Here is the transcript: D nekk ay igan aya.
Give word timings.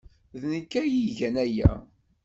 D 0.39 0.41
nekk 0.51 0.71
ay 0.81 0.91
igan 1.07 1.35
aya. 1.43 1.71